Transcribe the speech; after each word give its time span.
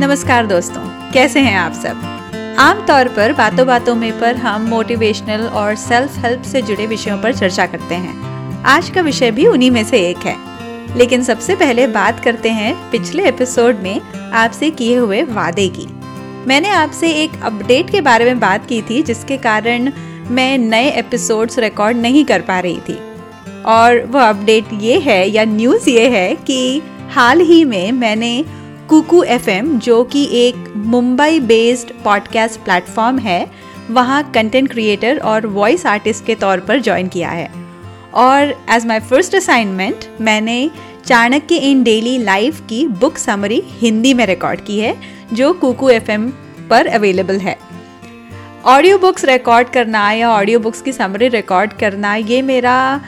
नमस्कार 0.00 0.46
दोस्तों, 0.46 1.12
कैसे 1.12 1.40
हैं 1.40 1.56
आप 1.56 1.72
सब? 1.72 2.00
आमतौर 2.58 3.08
पर 3.08 3.32
बातों 3.32 3.66
बातों 3.66 3.94
में 3.94 4.20
पर 4.20 4.36
हम 4.36 4.62
मोटिवेशनल 4.62 5.40
और 5.40 5.74
सेल्फ 5.74 6.18
हेल्प 6.18 6.42
से 6.42 6.62
जुड़े 6.62 6.86
विषयों 6.86 7.18
पर 7.18 7.34
चर्चा 7.34 7.66
करते 7.66 7.94
हैं। 7.94 8.18
आज 8.64 8.90
का 8.90 9.00
विषय 9.00 9.30
भी 9.30 9.46
उन्हीं 9.46 9.70
में 9.70 9.84
से 9.84 9.98
एक 10.10 10.16
है। 10.16 10.36
लेकिन 10.96 11.24
सबसे 11.24 11.54
पहले 11.56 11.86
बात 11.86 12.20
करते 12.20 12.48
हैं 12.48 12.90
पिछले 12.90 13.28
एपिसोड 13.28 13.76
में 13.76 14.00
आपसे 14.32 14.70
किए 14.70 14.96
हुए 14.96 15.22
वादे 15.22 15.68
की। 15.68 15.86
मैंने 16.46 16.68
आपसे 16.68 17.10
एक 17.10 17.30
अपडेट 17.42 17.90
के 17.90 18.00
बारे 18.00 18.24
में 18.24 18.40
बात 18.40 18.66
की 18.66 18.82
थी, 18.82 19.02
जिसके 19.02 19.36
कारण 19.36 19.92
मैं 20.30 20.58
नए 20.58 20.90
एपिसोड्स 20.90 21.58
रिकॉर्ड 21.58 21.96
नहीं 21.96 22.24
कर 22.24 22.40
पा 22.40 22.60
रही 22.60 22.78
थी। 22.88 22.98
और 23.66 24.06
वह 24.06 24.28
अपडेट 24.28 24.64
ये 24.72 24.98
है 24.98 25.30
या 25.30 25.44
न्यूज़ 25.44 25.90
ये 25.90 26.08
है 26.08 26.34
कि 26.34 26.82
हाल 27.10 27.40
ही 27.40 27.64
में 27.64 27.92
मैंने 27.92 28.44
कुकू 28.88 29.22
एफ़ 29.22 29.50
जो 29.78 30.02
कि 30.04 30.22
एक 30.32 30.72
मुंबई 30.76 31.40
बेस्ड 31.40 31.90
पॉडकास्ट 32.04 32.60
प्लेटफॉर्म 32.60 33.18
है, 33.18 33.50
वहाँ 33.90 34.22
कंटेंट 34.34 34.70
क्रिएटर 34.70 35.18
और 35.18 35.46
वॉइस 35.46 35.84
आर्टिस्ट 35.86 36.24
के 36.24 36.34
तौर 36.34 36.60
पर 36.60 36.80
ज्वाइन 36.80 37.08
किया 37.08 37.28
है। 37.28 37.50
और 38.14 38.64
एज 38.70 38.86
माई 38.86 39.00
फ़र्स्ट 39.00 39.34
असाइनमेंट 39.34 40.04
मैंने 40.20 40.70
चाणक्य 41.06 41.56
इन 41.56 41.82
डेली 41.82 42.16
लाइफ 42.18 42.60
की 42.60 42.86
बुक 42.86 43.18
समरी 43.18 43.62
हिंदी 43.66 44.14
में 44.14 44.26
रिकॉर्ड 44.26 44.60
की 44.60 44.78
है, 44.80 44.96
जो 45.32 45.52
कुकू 45.52 45.88
एफ़ 45.88 46.10
पर 46.70 46.86
अवेलेबल 46.86 47.38
है। 47.38 47.56
ऑडियो 48.64 48.98
बुक्स 48.98 49.24
रिकॉर्ड 49.24 49.68
करना 49.68 50.10
या 50.12 50.30
ऑडियो 50.30 50.58
बुक्स 50.58 50.82
की 50.82 50.92
समरी 50.92 51.28
रिकॉर्ड 51.28 51.72
करना, 51.72 52.14
ये 52.14 52.42
मेरा, 52.42 53.00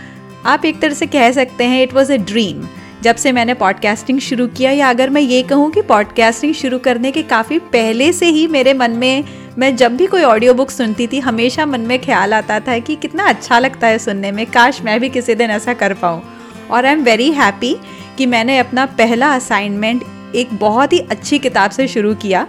आप 0.46 0.64
एक 0.64 0.80
तरह 0.80 0.94
से 0.94 1.06
कह 1.06 1.30
सकते 1.32 1.64
हैं 1.64 1.82
इट 1.82 1.94
वॉज़ 1.94 2.12
अ 2.12 2.16
ड्रीम 2.16 2.66
जब 3.02 3.16
से 3.16 3.32
मैंने 3.32 3.54
पॉडकास्टिंग 3.54 4.18
शुरू 4.20 4.46
किया, 4.46 4.70
या 4.70 4.88
अगर 4.90 5.10
मैं 5.10 5.20
ये 5.20 5.42
कहूँ 5.42 5.70
कि 5.70 5.82
पॉडकास्टिंग 5.82 6.54
शुरू 6.54 6.78
करने 6.78 7.10
के 7.12 7.22
काफ़ी 7.22 7.58
पहले 7.72 8.12
से 8.12 8.26
ही 8.26 8.46
मेरे 8.46 8.74
मन 8.74 8.90
में, 8.90 9.24
मैं 9.58 9.74
जब 9.76 9.96
भी 9.96 10.06
कोई 10.06 10.22
ऑडियो 10.22 10.54
बुक 10.54 10.70
सुनती 10.70 11.06
थी, 11.06 11.18
हमेशा 11.18 11.66
मन 11.66 11.80
में 11.80 11.98
ख्याल 12.02 12.34
आता 12.34 12.58
था 12.60 12.78
कि 12.78 12.96
कितना 12.96 13.24
अच्छा 13.24 13.58
लगता 13.58 13.86
है 13.86 13.98
सुनने 13.98 14.32
में, 14.32 14.44
काश 14.46 14.80
मैं 14.82 14.98
भी 15.00 15.08
किसी 15.08 15.34
दिन 15.34 15.50
ऐसा 15.50 15.74
कर 15.74 15.94
पाऊँ। 15.94 16.22
और 16.70 16.86
आई 16.86 16.92
एम 16.92 17.02
वेरी 17.02 17.30
हैप्पी 17.30 17.76
कि 18.18 18.26
मैंने 18.26 18.58
अपना 18.58 18.86
पहला 18.98 19.32
असाइनमेंट 19.34 20.02
एक 20.34 20.48
बहुत 20.54 20.92
ही 20.92 20.98
अच्छी 21.00 21.38
किताब 21.38 21.70
से 21.70 21.88
शुरू 21.88 22.14
किया। 22.14 22.46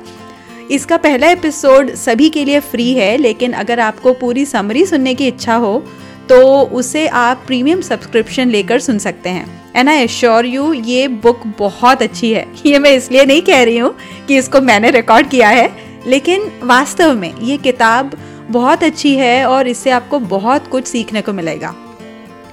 इसका 0.71 0.97
पहला 0.97 1.29
एपिसोड 1.29 1.93
सभी 1.95 2.29
के 2.29 2.45
लिए 2.45 2.59
फ्री 2.59 2.91
है, 2.93 3.15
लेकिन 3.17 3.53
अगर 3.53 3.79
आपको 3.79 4.13
पूरी 4.13 4.45
समरी 4.45 4.85
सुनने 4.85 5.13
की 5.15 5.27
इच्छा 5.27 5.55
हो 5.55 5.83
तो 6.31 6.61
उसे 6.71 7.05
आप 7.07 7.43
प्रीमियम 7.47 7.79
सब्सक्रिप्शन 7.81 8.49
लेकर 8.49 8.79
सुन 8.79 8.99
सकते 8.99 9.29
हैं। 9.29 9.73
एंड 9.75 9.89
आई 9.89 9.97
एश्योर 9.97 10.45
यू 10.45 10.71
ये 10.73 11.07
बुक 11.07 11.41
बहुत 11.59 12.01
अच्छी 12.01 12.31
है। 12.33 12.45
ये 12.65 12.79
मैं 12.79 12.91
इसलिए 12.91 13.25
नहीं 13.25 13.41
कह 13.41 13.63
रही 13.63 13.77
हूँ 13.77 13.93
कि 14.27 14.37
इसको 14.37 14.61
मैंने 14.61 14.91
रिकॉर्ड 14.91 15.29
किया 15.29 15.49
है, 15.49 15.69
लेकिन 16.07 16.51
वास्तव 16.63 17.13
में 17.15 17.33
ये 17.39 17.57
किताब 17.57 18.15
बहुत 18.49 18.83
अच्छी 18.83 19.15
है 19.15 19.45
और 19.45 19.67
इससे 19.67 19.91
आपको 19.91 20.19
बहुत 20.19 20.67
कुछ 20.67 20.87
सीखने 20.87 21.21
को 21.21 21.33
मिलेगा। 21.33 21.73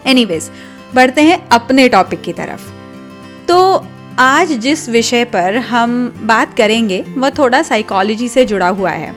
एनीवेज 0.06 0.50
बढ़ते 0.94 1.22
हैं 1.22 1.38
अपने 1.48 1.88
टॉपिक 1.88 2.22
की 2.22 2.32
तरफ़। 2.32 2.68
तो 3.48 3.86
आज 4.18 4.52
जिस 4.52 4.88
विषय 4.88 5.24
पर 5.24 5.56
हम 5.56 6.14
बात 6.22 6.56
करेंगे, 6.56 7.04
वह 7.08 7.30
थोड़ा 7.30 7.62
साइकोलॉजी 7.62 8.28
से 8.28 8.44
जुड़ा 8.44 8.68
हुआ 8.68 8.90
है। 8.90 9.14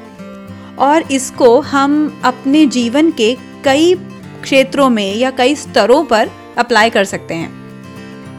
और 0.80 1.12
इसको 1.12 1.60
हम 1.62 2.22
अपने 2.24 2.66
जीवन 2.68 3.12
के 3.12 3.36
कई 3.64 3.94
क्षेत्रों 4.42 4.90
में 4.90 5.16
या 5.16 5.32
कई 5.32 5.56
स्तरों 5.56 6.04
पर 6.06 6.30
अप्लाई 6.58 6.90
कर 6.90 7.06
सकते 7.06 7.34
हैं। 7.34 7.60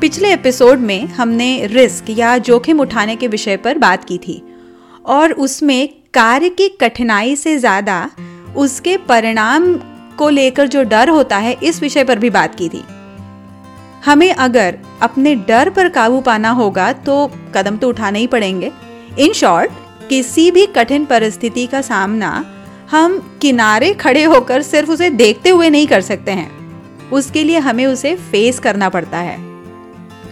पिछले 0.00 0.32
एपिसोड 0.32 0.78
में 0.80 1.06
हमने 1.08 1.66
रिस्क 1.66 2.10
या 2.10 2.36
जोखिम 2.40 2.80
उठाने 2.80 3.16
के 3.16 3.28
विषय 3.28 3.56
पर 3.56 3.78
बात 3.78 4.04
की 4.04 4.18
थी 4.18 4.42
और 5.06 5.32
उसमें 5.32 5.88
कार्य 6.14 6.48
की 6.48 6.68
कठिनाई 6.80 7.36
से 7.36 7.56
ज़्यादा 7.58 8.10
उसके 8.56 8.96
परिणाम 9.04 9.74
को 10.18 10.28
लेकर 10.28 10.66
जो 10.68 10.82
डर 10.84 11.08
होता 11.08 11.36
है, 11.36 11.52
इस 11.54 11.80
विषय 11.82 12.04
पर 12.04 12.18
भी 12.18 12.30
बात 12.30 12.54
की 12.54 12.68
थी। 12.68 12.82
हमें 14.04 14.32
अगर 14.32 14.78
अपने 15.02 15.34
डर 15.48 15.70
पर 15.70 15.88
काबू 15.88 16.20
पाना 16.20 16.50
होगा 16.52 16.92
तो 16.92 17.26
कदम 17.54 17.76
तो 17.76 17.88
उठाने 17.88 18.18
ही 18.18 18.26
पड़ेंगे। 18.26 18.70
इन 19.18 19.32
शॉर्ट 19.32 19.70
किसी 20.08 20.50
भी 20.50 20.66
कठिन 20.66 21.04
परिस्थिति 21.04 21.66
का 21.66 21.80
सामना 21.82 22.32
हम 22.92 23.38
किनारे 23.42 23.94
खड़े 23.94 24.24
होकर 24.24 24.62
सिर्फ़ 24.62 24.90
उसे 24.90 25.10
देखते 25.10 25.50
हुए 25.50 25.70
नहीं 25.70 25.86
कर 25.86 26.00
सकते 26.00 26.32
हैं। 26.32 26.50
उसके 27.10 27.44
लिए 27.44 27.58
हमें 27.58 27.86
उसे 27.86 28.16
फेस 28.16 28.58
करना 28.58 28.88
पड़ता 28.88 29.18
है। 29.18 29.38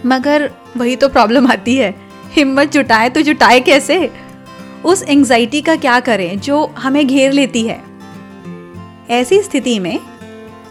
मगर 0.05 0.51
वही 0.77 0.95
तो 0.95 1.09
प्रॉब्लम 1.09 1.47
आती 1.47 1.75
है। 1.75 1.95
हिम्मत 2.31 2.71
जुटाए 2.71 3.09
तो 3.09 3.21
जुटाए 3.21 3.59
कैसे? 3.59 4.11
उस 4.85 5.03
एंजाइटी 5.03 5.61
का 5.61 5.75
क्या 5.75 5.99
करें 5.99 6.39
जो 6.39 6.75
हमें 6.77 7.07
घेर 7.07 7.31
लेती 7.31 7.63
है? 7.63 7.81
ऐसी 9.09 9.41
स्थिति 9.41 9.79
में 9.79 9.99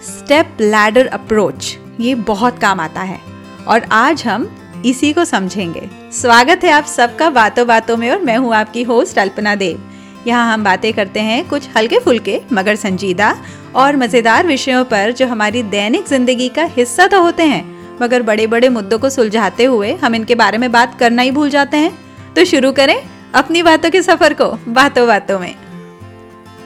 स्टेप 0.03 0.56
लैडर 0.61 1.06
अप्रोच 1.06 1.79
ये 2.00 2.15
बहुत 2.15 2.59
काम 2.59 2.81
आता 2.81 3.00
है। 3.00 3.21
और 3.69 3.83
आज 3.93 4.25
हम 4.25 4.50
इसी 4.87 5.12
को 5.12 5.25
समझेंगे। 5.25 5.91
स्वागत 6.12 6.61
है 6.65 6.71
आप 6.71 6.84
सबका 6.84 7.31
बातों 7.31 7.67
बातों 7.67 7.97
में 7.97 8.11
और 8.11 8.23
मैं 8.23 8.37
हूँ 8.37 8.55
आपकी 8.55 8.83
होस्ट 8.83 9.19
अल्पना 9.19 9.55
देव। 9.55 9.90
यहाँ 10.26 10.53
हम 10.53 10.64
बातें 10.64 10.92
करते 10.92 11.20
हैं 11.20 11.48
कुछ 11.48 11.69
हल्के 11.76 11.98
फुल्के 11.98 12.41
मगर 12.53 12.76
संजीदा 12.76 13.34
और 13.76 13.97
मज़ेदार 13.97 14.47
विषयों 14.47 14.84
पर 14.84 15.12
जो 15.12 15.26
हमारी 15.26 15.62
दैनिक 15.64 16.06
ज़िंदगी 16.06 16.48
का 16.48 16.64
हिस्सा 16.76 17.06
तो 17.06 17.22
होते 17.22 17.42
हैं, 17.42 17.64
मगर 18.00 18.22
बड़े 18.22 18.47
बड़े 18.47 18.69
मुद्दों 18.69 18.98
को 18.98 19.10
सुलझाते 19.10 19.64
हुए 19.64 19.92
हम 19.94 20.14
इनके 20.14 20.34
बारे 20.34 20.58
में 20.58 20.70
बात 20.72 20.98
करना 20.98 21.22
ही 21.22 21.31
भूल 21.31 21.50
जाते 21.50 21.76
हैं। 21.76 21.92
तो 22.34 22.44
शुरू 22.44 22.72
करें 22.72 22.97
अपनी 23.34 23.62
बातों 23.62 23.91
के 23.91 24.03
सफ़र 24.03 24.34
को 24.34 24.50
बातों 24.69 25.06
बातों 25.08 25.38
में। 25.38 25.54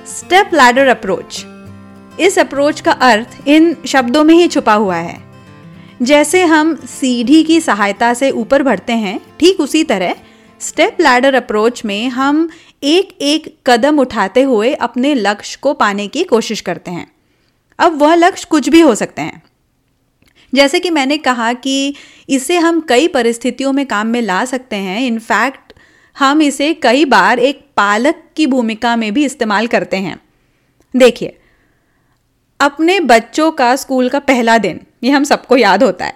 स्टेप 0.09 0.51
लैडर 0.55 0.89
अप्रोच 0.89 1.45
इस 2.21 2.39
अप्रोच 2.39 2.81
का 2.81 2.93
अर्थ 2.93 3.49
इन 3.49 3.75
शब्दों 3.87 4.25
में 4.25 4.35
ही 4.35 4.49
छुपा 4.49 4.75
हुआ 4.75 4.97
है। 4.97 5.23
जैसे 6.03 6.43
हम 6.45 6.75
सीढ़ी 6.91 7.43
की 7.45 7.61
सहायता 7.61 8.13
से 8.15 8.31
ऊपर 8.33 8.63
बढ़ते 8.63 8.93
हैं, 8.95 9.19
ठीक 9.41 9.61
उसी 9.61 9.83
तरह 9.85 10.15
स्टेप 10.65 10.97
लैडर 11.01 11.35
अप्रोच 11.35 11.85
में 11.85 12.09
हम 12.09 12.49
एक 12.83 13.17
एक 13.21 13.59
कदम 13.67 13.99
उठाते 13.99 14.43
हुए 14.43 14.75
अपने 14.75 15.15
लक्ष्य 15.15 15.59
को 15.63 15.75
पाने 15.75 16.07
की 16.09 16.25
कोशिश 16.25 16.61
करते 16.61 16.91
हैं। 16.91 17.13
अब 17.79 17.99
वह 17.99 18.15
लक्ष्य 18.15 18.47
कुछ 18.51 18.69
भी 18.69 18.81
हो 18.81 18.95
सकते 18.95 19.23
हैं। 19.23 19.43
जैसे 20.55 20.81
कि 20.81 20.91
मैंने 20.91 21.19
कहा 21.19 21.53
कि 21.53 21.95
इसे 22.29 22.59
हम 22.59 22.81
कई 22.81 23.09
परिस्थितियों 23.09 23.73
में 23.73 23.87
काम 23.87 24.07
में 24.07 24.23
ला 24.23 24.45
सकते 24.45 24.77
हैं। 24.77 25.01
इनफैक्ट 25.01 25.73
हम 26.19 26.43
इसे 26.43 26.75
कई 26.75 27.05
बार 27.05 27.39
एक 27.39 27.65
पालक 27.77 28.25
की 28.37 28.47
भूमिका 28.47 28.97
में 28.97 29.13
भी 29.15 29.25
इस्तेमाल 29.25 29.67
करते 29.67 29.97
हैं। 29.97 30.21
देखिए, 30.97 31.39
अपने 32.61 33.01
बच्चों 33.01 33.51
का 33.51 33.77
स्कूल 33.77 34.09
का 34.09 34.19
पहला 34.19 34.59
दिन, 34.59 34.81
ये 35.05 35.11
हम 35.11 35.25
सबको 35.25 35.57
याद 35.57 35.83
होता 35.83 36.05
है। 36.05 36.15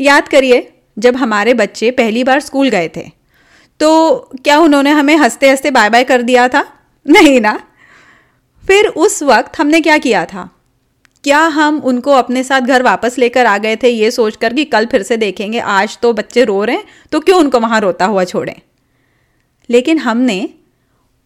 याद 0.00 0.28
करिए, 0.28 0.72
जब 0.98 1.16
हमारे 1.16 1.54
बच्चे 1.54 1.90
पहली 1.90 2.24
बार 2.24 2.40
स्कूल 2.40 2.68
गए 2.68 2.90
थे 2.96 3.19
तो 3.80 4.16
क्या 4.44 4.58
उन्होंने 4.58 4.90
हमें 4.90 5.16
हँसते 5.16 5.50
हँसते 5.50 5.70
बाय 5.70 5.90
बाय 5.90 6.04
कर 6.04 6.22
दिया 6.22 6.48
था? 6.48 6.64
नहीं 7.08 7.40
ना। 7.40 7.58
फिर 8.66 8.86
उस 8.86 9.22
वक्त 9.22 9.58
हमने 9.60 9.80
क्या 9.80 9.98
किया 9.98 10.24
था? 10.24 10.48
क्या 11.24 11.38
हम 11.38 11.78
उनको 11.78 12.12
अपने 12.12 12.42
साथ 12.44 12.60
घर 12.60 12.82
वापस 12.82 13.18
लेकर 13.18 13.46
आ 13.46 13.58
गए 13.58 13.76
थे 13.76 13.88
ये 13.88 14.10
सोचकर 14.10 14.54
कि 14.54 14.64
कल 14.64 14.86
फिर 14.86 15.02
से 15.02 15.16
देखेंगे, 15.16 15.58
आज 15.58 15.98
तो 15.98 16.12
बच्चे 16.12 16.44
रो 16.44 16.64
रहे 16.64 16.76
हैं 16.76 16.84
तो 17.12 17.20
क्यों 17.20 17.38
उनको 17.40 17.60
वहाँ 17.60 17.80
रोता 17.80 18.06
हुआ 18.06 18.24
छोड़ें? 18.24 18.60
लेकिन 19.70 19.98
हमने 19.98 20.48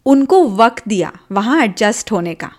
उनको 0.07 0.49
वक्त 0.49 0.89
दिया 0.89 1.13
वहाँ 1.33 1.63
एडजस्ट 1.65 2.13
होने 2.13 2.35
का। 2.35 2.51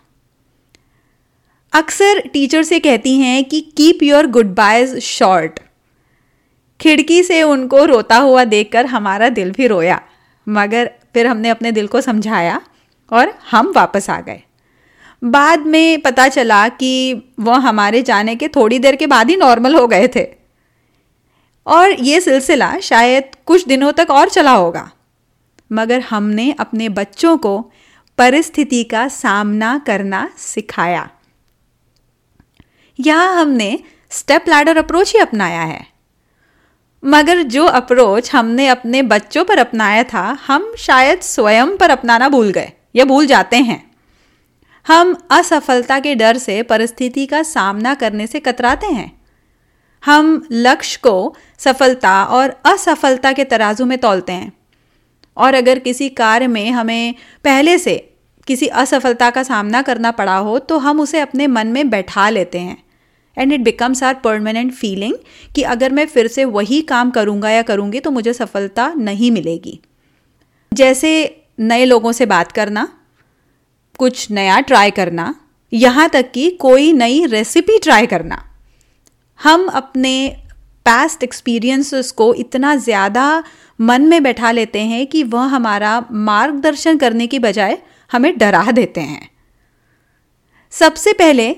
अक्सर 1.74 2.20
टीचर 2.34 2.64
से 2.64 2.80
कहती 2.80 3.18
हैं 3.18 3.44
कि 3.46 3.62
keep 3.78 4.04
your 4.04 4.28
good 4.28 4.54
boys 4.56 5.00
short 5.00 5.60
खिड़की 6.82 7.24
से 7.24 7.44
उनको 7.44 7.86
रोता 7.86 8.18
हुआ 8.18 8.44
देखकर 8.44 8.86
हमारा 8.86 9.30
दिल 9.30 9.52
भी 9.52 9.68
रोया। 9.68 10.02
मगर 10.50 10.92
फिर 11.14 11.28
हमने 11.28 11.50
अपने 11.50 11.72
दिल 11.72 11.88
को 11.88 12.02
समझाया 12.02 12.62
और 13.12 13.34
हम 13.52 13.74
वापस 13.76 14.10
आ 14.10 14.22
गए। 14.22 14.42
बाद 15.24 15.60
में 15.60 16.02
पता 16.02 16.28
चला 16.28 16.70
कि 16.70 17.24
वह 17.40 17.58
हमारे 17.58 18.02
जाने 18.02 18.36
के 18.36 18.48
थोड़ी 18.48 18.80
देर 18.80 18.96
के 18.96 19.08
बाद 19.08 19.30
ही 19.30 19.36
नॉर्मल 19.36 19.76
हो 19.76 19.88
गए 19.88 20.08
थे। 20.08 20.28
और 21.68 21.92
ये 21.92 22.22
सिलसिला 22.22 22.80
शायद 22.80 23.24
कुछ 23.46 23.68
दिनों 23.68 23.92
तक 23.92 24.08
और 24.10 24.30
चला 24.30 24.52
होगा। 24.52 24.92
मगर 25.72 26.00
हमने 26.00 26.52
अपने 26.52 26.90
बच्चों 26.90 27.38
को 27.38 27.72
परिस्थिति 28.18 28.84
का 28.84 29.08
सामना 29.08 29.78
करना 29.78 30.30
सिखाया। 30.38 31.10
यहाँ 33.00 33.42
हमने 33.42 33.80
स्टेप 34.10 34.46
लैडर 34.50 34.78
अप्रोच 34.78 35.14
ही 35.14 35.20
अपनाया 35.20 35.62
है। 35.62 35.95
मगर 37.06 37.42
जो 37.42 37.66
अप्रोच 37.66 38.34
हमने 38.34 38.68
अपने 38.68 39.02
बच्चों 39.02 39.44
पर 39.46 39.58
अपनाया 39.58 40.04
था, 40.04 40.38
हम 40.48 40.74
शायद 40.78 41.20
स्वयं 41.20 41.78
पर 41.78 41.90
अपनाना 41.90 42.30
भूल 42.30 42.52
गए 42.52 42.72
या 42.96 43.06
भूल 43.06 43.26
जाते 43.26 43.58
हैं। 43.58 43.92
हम 44.88 45.16
असफलता 45.32 46.00
के 46.00 46.16
डर 46.16 46.38
से 46.38 46.64
परिस्थिति 46.64 47.26
का 47.26 47.44
सामना 47.44 47.94
करने 47.94 48.28
से 48.28 48.40
कतराते 48.40 48.88
हैं। 48.88 49.12
हम 50.04 50.48
लक्ष्य 50.52 51.00
को 51.04 51.36
सफलता 51.60 52.24
और 52.24 52.56
असफलता 52.66 53.32
के 53.34 53.44
तराजू 53.44 53.86
में 53.86 53.98
तोलते 53.98 54.34
हैं। 54.34 54.52
और 55.38 55.54
अगर 55.54 55.80
किसी 55.80 56.10
कार्य 56.10 56.48
में 56.48 56.72
हमें 56.72 57.16
पहले 57.44 57.78
से 57.78 57.96
किसी 58.48 58.68
असफलता 58.68 59.30
का 59.30 59.44
सामना 59.44 59.82
करना 59.82 60.12
पड़ा 60.12 60.38
हो 60.38 60.60
तो 60.60 60.78
हम 60.78 61.00
उसे 61.00 61.20
अपने 61.20 61.48
मन 61.48 61.68
में 61.68 61.90
बैठा 61.90 62.30
लेते 62.30 62.60
हैं। 62.60 62.85
And 63.38 63.54
it 63.54 63.62
becomes 63.62 64.04
a 64.04 64.14
permanent 64.16 64.74
feeling 64.74 65.14
कि 65.56 65.62
अगर 65.64 65.92
मैं 65.92 66.06
फिर 66.08 66.28
से 66.28 66.46
वही 66.48 66.82
काम 66.84 67.12
करूँगा 67.12 67.50
या 67.50 67.62
करूँगी 67.64 68.00
तो 68.00 68.12
मुझे 68.12 68.34
सफलता 68.34 68.94
नहीं 68.94 69.32
मिलेगी। 69.32 69.80
जैसे 70.72 71.12
नए 71.60 71.86
लोगों 71.86 72.12
से 72.12 72.26
बात 72.26 72.52
करना, 72.52 72.88
कुछ 74.00 74.30
नया 74.32 74.60
ट्राई 74.62 74.92
करना, 74.92 75.34
यहाँ 75.72 76.10
तक 76.10 76.32
कि 76.32 76.50
कोई 76.52 76.92
नई 76.94 77.26
रेसिपी 77.26 77.78
ट्राई 77.80 78.08
करना। 78.08 78.44
हम 79.40 79.68
अपने 79.68 80.16
पास्ट 80.86 81.24
एक्सपीरियंसेस 81.24 82.12
को 82.12 82.34
इतना 82.34 82.76
ज़्यादा 82.78 83.44
मन 83.80 84.02
में 84.02 84.22
बैठा 84.24 84.52
लेते 84.52 84.80
हैं 84.82 85.06
कि 85.08 85.24
वह 85.26 85.46
हमारा 85.46 86.00
मार्गदर्शन 86.12 86.98
करने 86.98 87.28
की 87.28 87.40
बजाय 87.40 87.78
हमें 88.12 88.38
डरा 88.38 88.72
देते 88.72 89.02
हैं। 89.02 89.30
सबसे 90.74 91.14
पहले 91.14 91.56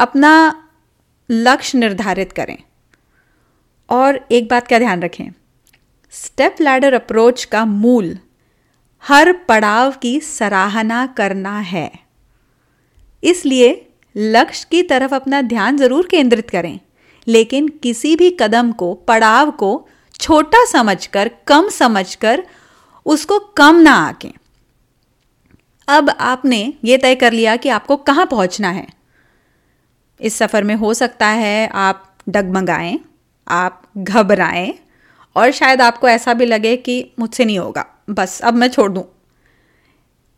अपना 0.00 0.32
लक्ष्य 1.32 1.78
निर्धारित 1.78 2.32
करें। 2.32 2.56
और 3.88 4.20
एक 4.32 4.48
बात 4.48 4.68
का 4.68 4.78
ध्यान 4.78 5.02
रखें? 5.02 5.28
स्टेप 6.12 6.56
लैडर 6.60 6.94
अप्रोच 6.94 7.44
का 7.44 7.64
मूल, 7.64 8.16
हर 9.04 9.32
पड़ाव 9.48 9.92
की 9.92 10.18
सराहना 10.20 11.06
करना 11.06 11.58
है। 11.58 11.90
इसलिए 13.22 13.70
लक्ष्य 14.16 14.66
की 14.70 14.82
तरफ़ 14.82 15.14
अपना 15.14 15.40
ध्यान 15.42 15.76
ज़रूर 15.76 16.06
केंद्रित 16.06 16.50
करें, 16.50 16.78
लेकिन 17.26 17.68
किसी 17.82 18.14
भी 18.16 18.30
कदम 18.40 18.72
को, 18.72 18.92
पड़ाव 18.94 19.50
को 19.50 19.88
छोटा 20.20 20.64
समझकर, 20.64 21.30
कम 21.46 21.68
समझकर, 21.68 22.42
उसको 23.06 23.38
कम 23.56 23.76
ना 23.76 23.94
आके। 23.98 24.32
अब 25.88 26.10
आपने 26.10 26.72
ये 26.84 26.98
तय 26.98 27.14
कर 27.14 27.32
लिया 27.32 27.56
कि 27.56 27.68
आपको 27.68 27.96
कहाँ 27.96 28.26
पहुँचना 28.26 28.70
है। 28.70 28.86
इस 30.22 30.36
सफ़र 30.38 30.64
में 30.64 30.74
हो 30.74 30.92
सकता 30.94 31.26
है 31.26 31.66
आप 31.66 32.04
डगमगाएँ, 32.28 32.98
आप 33.48 33.82
घबराएँ, 33.96 34.74
और 35.36 35.50
शायद 35.50 35.80
आपको 35.80 36.08
ऐसा 36.08 36.34
भी 36.34 36.46
लगे 36.46 36.76
कि 36.76 37.12
मुझसे 37.18 37.44
नहीं 37.44 37.58
होगा। 37.58 37.86
बस, 38.10 38.40
अब 38.40 38.54
मैं 38.54 38.68
छोड़ 38.68 38.90
दूँ। 38.92 39.04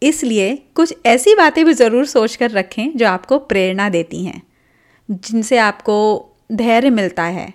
इसलिए 0.03 0.55
कुछ 0.75 0.95
ऐसी 1.07 1.35
बातें 1.35 1.65
भी 1.65 1.73
ज़रूर 1.73 2.07
सोच 2.07 2.37
कर 2.37 2.51
रखें 2.51 2.97
जो 2.97 3.07
आपको 3.09 3.39
प्रेरणा 3.39 3.89
देती 3.89 4.25
हैं, 4.25 4.43
जिनसे 5.09 5.59
आपको 5.59 5.97
धैर्य 6.53 6.91
मिलता 6.91 7.23
है। 7.23 7.53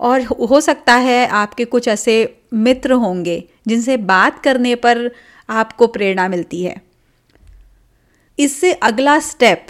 और 0.00 0.22
हो 0.22 0.60
सकता 0.60 0.94
है 0.94 1.26
आपके 1.26 1.64
कुछ 1.64 1.88
ऐसे 1.88 2.42
मित्र 2.54 2.92
होंगे 2.92 3.42
जिनसे 3.66 3.96
बात 3.96 4.38
करने 4.42 4.74
पर 4.74 5.10
आपको 5.48 5.86
प्रेरणा 5.86 6.28
मिलती 6.28 6.62
है। 6.64 6.74
इससे 8.38 8.72
अगला 8.72 9.18
स्टेप 9.20 9.66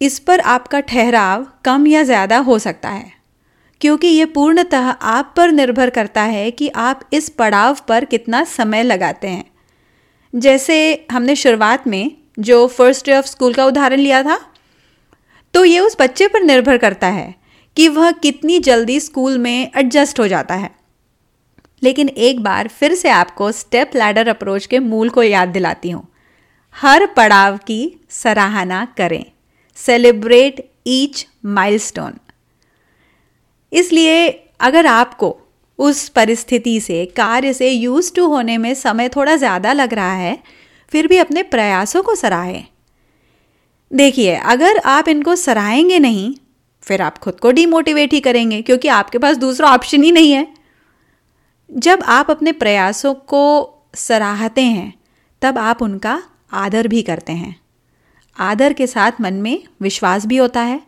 इस 0.00 0.18
पर 0.18 0.40
आपका 0.42 0.80
ठहराव 0.82 1.46
कम 1.64 1.86
या 1.86 2.02
ज़्यादा 2.02 2.38
हो 2.38 2.58
सकता 2.58 2.88
है, 2.88 3.12
क्योंकि 3.80 4.06
ये 4.06 4.24
पूर्णतः 4.26 4.88
आप 4.90 5.32
पर 5.36 5.52
निर्भर 5.52 5.90
करता 5.90 6.22
है 6.22 6.50
कि 6.50 6.68
आप 6.68 7.00
इस 7.12 7.28
पड़ाव 7.28 7.76
पर 7.88 8.04
कितना 8.04 8.42
समय 8.46 8.82
लगाते 8.82 9.28
हैं। 9.28 9.44
जैसे 10.34 11.06
हमने 11.12 11.36
शुरुआत 11.36 11.86
में 11.86 12.10
जो 12.38 12.66
फ़र्स्ट 12.68 13.06
डे 13.06 13.16
ऑफ़ 13.16 13.26
स्कूल 13.26 13.54
का 13.54 13.66
उदाहरण 13.66 14.00
लिया 14.00 14.22
था 14.22 14.38
तो 15.54 15.64
ये 15.64 15.80
उस 15.80 15.96
बच्चे 16.00 16.26
पर 16.28 16.42
निर्भर 16.42 16.78
करता 16.78 17.08
है 17.08 17.34
कि 17.76 17.88
वह 17.90 18.10
कितनी 18.12 18.58
जल्दी 18.60 18.98
स्कूल 19.00 19.38
में 19.38 19.70
एडजस्ट 19.70 20.20
हो 20.20 20.26
जाता 20.28 20.54
है। 20.54 20.70
लेकिन 21.82 22.08
एक 22.08 22.42
बार 22.42 22.68
फिर 22.70 22.94
से 22.94 23.10
आपको 23.10 23.50
स्टेप 23.52 23.90
लैडर 23.96 24.28
अप्रोच 24.28 24.66
के 24.66 24.78
मूल 24.80 25.10
को 25.10 25.22
याद 25.22 25.48
दिलाती 25.48 25.90
हूँ। 25.90 26.06
हर 26.76 27.06
पड़ाव 27.06 27.56
की 27.58 28.00
सराहना 28.12 28.84
करें। 28.98 29.24
सेलिब्रेट 29.76 30.70
ईच 30.86 31.26
माइलस्टोन 31.44 32.18
इसलिए 33.72 34.28
अगर 34.60 34.86
आपको 34.86 35.36
उस 35.78 36.08
परिस्थिति 36.08 36.80
से, 36.80 37.04
कार्य 37.06 37.52
से 37.52 37.70
यूज़ 37.70 38.12
टू 38.14 38.26
होने 38.26 38.58
में 38.58 38.74
समय 38.74 39.08
थोड़ा 39.08 39.36
ज़्यादा 39.36 39.72
लग 39.72 39.94
रहा 39.94 40.12
है, 40.12 40.38
फिर 40.88 41.06
भी 41.06 41.16
अपने 41.16 41.42
प्रयासों 41.42 42.02
को 42.02 42.14
सराहें। 42.14 42.64
देखिए, 43.90 44.34
अगर 44.34 44.78
आप 44.78 45.08
इनको 45.08 45.36
सराहेंगे 45.36 45.98
नहीं, 45.98 46.34
फिर 46.82 47.02
आप 47.02 47.18
खुद 47.18 47.40
को 47.40 47.50
डीमोटिवेट 47.50 48.12
ही 48.12 48.20
करेंगे, 48.20 48.62
क्योंकि 48.62 48.88
आपके 48.88 49.18
पास 49.18 49.36
दूसरा 49.36 49.70
ऑप्शन 49.70 50.02
ही 50.02 50.12
नहीं 50.12 50.32
है। 50.32 50.46
जब 51.70 52.02
आप 52.02 52.30
अपने 52.30 52.52
प्रयासों 52.52 53.14
को 53.14 53.70
सराहते 53.94 54.62
हैं, 54.62 54.94
तब 55.42 55.58
आप 55.58 55.82
उनका 55.82 56.22
आदर 56.52 56.88
भी 56.88 57.02
करते 57.02 57.32
हैं। 57.32 57.63
आदर 58.38 58.72
के 58.72 58.86
साथ 58.86 59.20
मन 59.20 59.34
में 59.34 59.62
विश्वास 59.82 60.26
भी 60.26 60.36
होता 60.36 60.60
है 60.60 60.80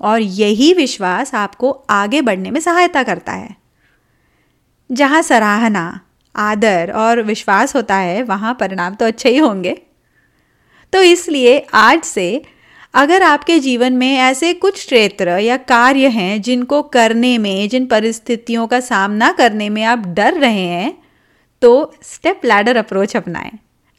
और 0.00 0.20
यही 0.20 0.72
विश्वास 0.74 1.34
आपको 1.34 1.70
आगे 1.90 2.20
बढ़ने 2.22 2.50
में 2.50 2.60
सहायता 2.60 3.02
करता 3.02 3.32
है। 3.32 3.56
जहाँ 4.90 5.22
सराहना, 5.22 6.00
आदर 6.34 6.92
और 6.92 7.22
विश्वास 7.22 7.74
होता 7.76 7.96
है, 7.96 8.22
वहाँ 8.22 8.56
परिणाम 8.60 8.94
तो 8.94 9.06
अच्छे 9.06 9.30
ही 9.30 9.38
होंगे। 9.38 9.78
तो 10.92 11.02
इसलिए 11.02 11.58
आज 11.74 12.02
से 12.02 12.42
अगर 12.94 13.22
आपके 13.22 13.58
जीवन 13.58 13.92
में 13.92 14.16
ऐसे 14.16 14.52
कुछ 14.54 14.74
क्षेत्र 14.76 15.38
या 15.38 15.56
कार्य 15.56 16.08
हैं 16.08 16.40
जिनको 16.42 16.82
करने 16.82 17.36
में, 17.38 17.68
जिन 17.68 17.86
परिस्थितियों 17.86 18.66
का 18.66 18.80
सामना 18.80 19.30
करने 19.32 19.68
में 19.68 19.82
आप 19.84 20.06
डर 20.08 20.34
रहे 20.34 20.60
हैं 20.60 20.96
तो 21.62 21.94
स्टेप 22.02 22.40
लैडर 22.44 22.76
अप्रोच 22.76 23.16
अपनाएँ। 23.16 23.50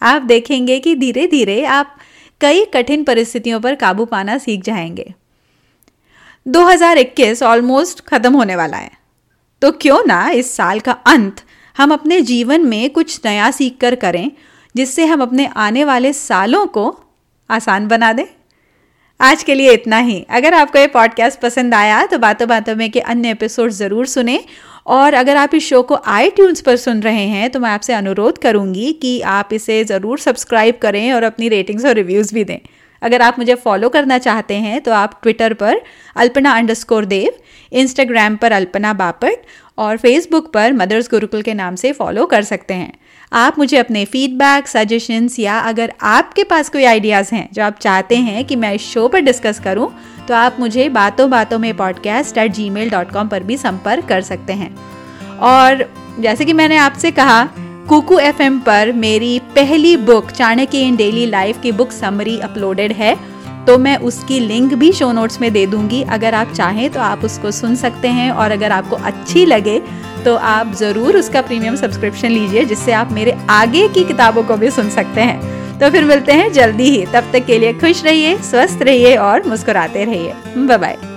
आप 0.01 0.21
देखेंगे 0.21 0.79
कि 0.79 0.95
धीरे 0.95 1.27
धीरे 1.27 1.63
आप 1.65 1.95
कई 2.41 2.65
कठिन 2.65 3.03
परिस्थितियों 3.03 3.59
पर 3.59 3.75
काबू 3.75 4.05
पाना 4.05 4.37
सीख 4.37 4.63
जाएँगे। 4.63 5.13
2021 6.47 7.43
ऑलमोस्ट 7.43 8.01
ख़त्म 8.01 8.33
होने 8.33 8.55
वाला 8.55 8.77
है। 8.77 8.91
तो 9.61 9.71
क्यों 9.71 10.03
ना 10.07 10.29
इस 10.29 10.55
साल 10.55 10.79
का 10.79 10.91
अंत 10.91 11.41
हम 11.77 11.93
अपने 11.93 12.21
जीवन 12.21 12.65
में 12.65 12.89
कुछ 12.89 13.19
नया 13.25 13.51
सीख 13.51 13.77
कर 13.81 13.95
करें 13.95 14.31
जिससे 14.75 15.05
हम 15.05 15.21
अपने 15.21 15.45
आने 15.45 15.83
वाले 15.85 16.13
सालों 16.13 16.65
को 16.67 16.99
आसान 17.49 17.87
बना 17.87 18.13
दें। 18.13 18.25
आज 19.21 19.43
के 19.43 19.55
लिए 19.55 19.71
इतना 19.71 19.97
ही। 19.97 20.25
अगर 20.29 20.53
आपको 20.53 20.79
ये 20.79 20.87
पॉडकास्ट 20.87 21.39
पसंद 21.39 21.73
आया 21.73 22.05
तो 22.05 22.17
बातों 22.17 22.47
बातों 22.47 22.75
में 22.75 22.91
के 22.91 22.99
अन्य 22.99 23.31
एपिसोड 23.31 23.69
ज़रूर 23.69 24.05
सुने 24.05 24.43
और 24.87 25.13
अगर 25.13 25.37
आप 25.37 25.55
इस 25.55 25.63
शो 25.63 25.81
को 25.81 25.95
आई 26.07 26.29
ट्यून्स 26.29 26.61
पर 26.61 26.75
सुन 26.75 27.01
रहे 27.01 27.25
हैं 27.27 27.49
तो 27.49 27.59
मैं 27.59 27.69
आपसे 27.69 27.93
अनुरोध 27.93 28.37
करूँगी 28.37 28.91
कि 28.93 29.19
आप 29.21 29.49
इसे 29.53 29.83
ज़रूर 29.83 30.19
सब्सक्राइब 30.19 30.77
करें 30.81 31.11
और 31.13 31.23
अपनी 31.23 31.49
रेटिंग्स 31.49 31.85
और 31.85 31.93
रिव्यूज़ 31.93 32.33
भी 32.33 32.43
दें। 32.43 32.59
अगर 33.01 33.21
आप 33.21 33.39
मुझे 33.39 33.55
फॉलो 33.55 33.89
करना 33.89 34.17
चाहते 34.17 34.53
हैं 34.53 34.79
तो 34.81 34.91
आप 34.91 35.19
ट्विटर 35.23 35.53
पर 35.53 35.81
अल्पना 36.15 36.51
अंडरस्कोर 36.51 37.05
देव 37.05 37.31
इंस्टाग्राम 37.71 38.35
पर 38.35 38.51
अल्पना 38.51 38.93
बापट 38.93 39.45
और 39.77 39.97
फेसबुक 39.97 40.51
पर 40.53 40.73
मदर्स 40.73 41.09
गुरुकुल 41.11 41.41
के 41.41 41.53
नाम 41.53 41.75
से 41.75 41.91
फॉलो 41.91 42.25
कर 42.25 42.43
सकते 42.43 42.73
हैं। 42.73 42.93
आप 43.33 43.57
मुझे 43.59 43.77
अपने 43.77 44.03
फीडबैक 44.05 44.67
सजेशंस 44.67 45.37
या 45.39 45.59
अगर 45.59 45.93
आपके 46.01 46.43
पास 46.43 46.69
कोई 46.69 46.83
आइडियाज़ 46.83 47.33
हैं, 47.35 47.47
जो 47.53 47.63
आप 47.63 47.79
चाहते 47.79 48.15
हैं 48.17 48.45
कि 48.45 48.55
मैं 48.55 48.73
इस 48.73 48.81
शो 48.83 49.07
पर 49.07 49.19
डिस्कस 49.19 49.59
करूँ 49.59 49.91
तो 50.27 50.33
आप 50.33 50.55
मुझे 50.59 50.87
बातों 50.89 51.29
बातों 51.29 51.59
में 51.59 51.75
podcast 51.77 52.37
at 52.37 52.51
Gmail 52.69 52.89
dot 52.89 53.11
com 53.11 53.27
पर 53.27 53.43
भी 53.43 53.57
संपर्क 53.57 54.05
कर 54.05 54.21
सकते 54.21 54.53
हैं। 54.53 54.75
और 55.37 55.85
जैसे 56.19 56.45
कि 56.45 56.53
मैंने 56.53 56.77
आपसे 56.77 57.11
कहा, 57.11 57.43
कुकू 57.89 58.17
एफएम 58.19 58.59
पर 58.59 58.91
मेरी 58.91 59.39
पहली 59.55 59.95
book 59.97 60.31
Chanakya 60.31 60.81
in 60.81 60.95
daily 60.95 61.25
life 61.25 61.61
की 61.61 61.71
बुक 61.71 61.91
समरी 61.91 62.39
अपलोडेड 62.39 62.93
है। 62.93 63.15
तो 63.67 63.77
मैं 63.77 63.97
उसकी 63.99 64.39
लिंक 64.39 64.73
भी 64.73 64.91
शो 64.91 65.11
नोट्स 65.11 65.39
में 65.41 65.51
दे 65.53 65.65
दूँगी। 65.65 66.01
अगर 66.09 66.33
आप 66.33 66.51
चाहें 66.51 66.89
तो 66.89 66.99
आप 67.01 67.23
उसको 67.25 67.51
सुन 67.51 67.75
सकते 67.75 68.07
हैं 68.09 68.29
और 68.31 68.51
अगर 68.51 68.71
आपको 68.71 68.95
अच्छी 68.95 69.45
लगे 69.45 69.79
तो 70.25 70.35
आप 70.35 70.73
ज़रूर 70.75 71.17
उसका 71.17 71.41
प्रीमियम 71.41 71.75
सब्सक्रिप्शन 71.75 72.31
लीजिए, 72.31 72.63
जिससे 72.65 72.91
आप 72.91 73.11
मेरे 73.11 73.37
आगे 73.49 73.87
की 73.87 74.03
किताबों 74.03 74.43
को 74.43 74.57
भी 74.57 74.71
सुन 74.71 74.89
सकते 74.89 75.21
हैं। 75.21 75.79
तो 75.79 75.89
फिर 75.89 76.05
मिलते 76.05 76.31
हैं 76.31 76.51
जल्दी 76.53 76.89
ही। 76.91 77.05
तब 77.05 77.29
तक 77.33 77.45
के 77.45 77.57
लिए 77.57 77.73
खुश 77.73 78.03
रहिए, 78.03 78.37
स्वस्थ 78.43 78.81
रहिए 78.81 79.15
और 79.17 79.47
मुस्कुराते 79.47 80.05
रहिए। 80.05 80.33
Bye 80.57 80.77
bye 80.77 81.16